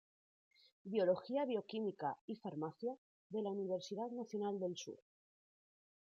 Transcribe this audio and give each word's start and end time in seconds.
Biología 0.83 1.45
Bioquímica 1.45 2.17
y 2.25 2.35
Farmacia, 2.35 2.97
de 3.29 3.43
la 3.43 3.51
Universidad 3.51 4.09
Nacional 4.09 4.59
del 4.59 4.75
Sur. 4.75 4.97